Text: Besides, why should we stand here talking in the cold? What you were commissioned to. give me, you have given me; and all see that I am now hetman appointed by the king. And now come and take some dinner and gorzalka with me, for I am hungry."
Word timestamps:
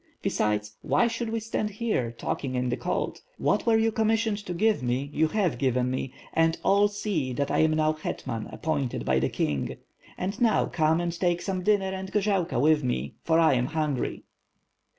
Besides, 0.23 0.77
why 0.81 1.05
should 1.05 1.29
we 1.29 1.39
stand 1.39 1.69
here 1.69 2.11
talking 2.11 2.55
in 2.55 2.69
the 2.69 2.75
cold? 2.75 3.21
What 3.37 3.67
you 3.67 3.85
were 3.85 3.91
commissioned 3.91 4.39
to. 4.47 4.53
give 4.55 4.81
me, 4.81 5.11
you 5.13 5.27
have 5.27 5.59
given 5.59 5.91
me; 5.91 6.11
and 6.33 6.57
all 6.63 6.87
see 6.87 7.33
that 7.33 7.51
I 7.51 7.59
am 7.59 7.75
now 7.75 7.93
hetman 7.93 8.47
appointed 8.51 9.05
by 9.05 9.19
the 9.19 9.29
king. 9.29 9.77
And 10.17 10.41
now 10.41 10.65
come 10.65 10.99
and 11.01 11.13
take 11.19 11.43
some 11.43 11.61
dinner 11.61 11.91
and 11.91 12.11
gorzalka 12.11 12.59
with 12.59 12.83
me, 12.83 13.13
for 13.23 13.37
I 13.37 13.53
am 13.53 13.67
hungry." 13.67 14.23